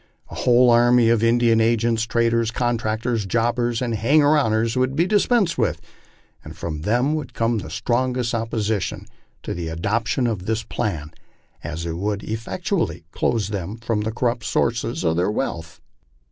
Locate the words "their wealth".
15.17-15.79